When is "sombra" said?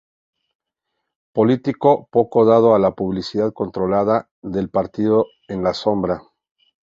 5.75-6.21